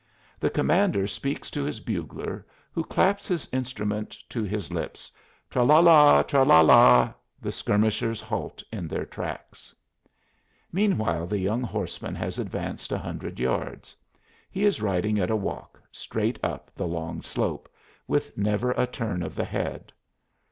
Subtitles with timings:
[0.39, 5.11] The commander speaks to his bugler, who claps his instrument to his lips.
[5.47, 6.23] Tra la la!
[6.23, 7.13] Tra la la!
[7.39, 9.75] The skirmishers halt in their tracks.
[10.71, 13.95] Meantime the young horseman has advanced a hundred yards.
[14.49, 17.69] He is riding at a walk, straight up the long slope,
[18.07, 19.91] with never a turn of the head.